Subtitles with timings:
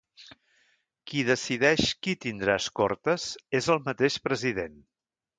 [1.09, 3.27] Qui decideix qui tindrà escortes
[3.61, 4.81] és el mateix president.